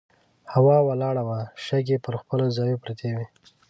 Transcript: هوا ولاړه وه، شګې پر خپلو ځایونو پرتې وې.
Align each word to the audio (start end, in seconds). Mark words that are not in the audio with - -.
هوا 0.53 0.77
ولاړه 0.87 1.23
وه، 1.27 1.39
شګې 1.65 1.97
پر 2.05 2.13
خپلو 2.21 2.45
ځایونو 2.55 2.81
پرتې 2.83 3.09
وې. 3.15 3.25